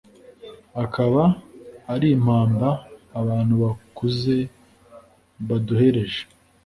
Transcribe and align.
akaba 0.83 1.23
ari 1.93 2.07
impamba 2.17 2.69
abantu 3.19 3.53
bakuze 3.63 4.35
baduhereje 5.47 6.21